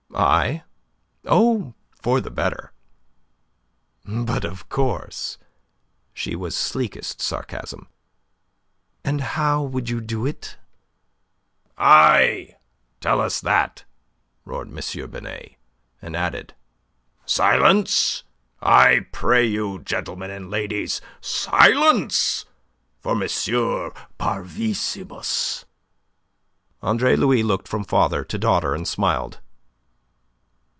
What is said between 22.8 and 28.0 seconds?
for M. Parvissimus." Andre Louis looked from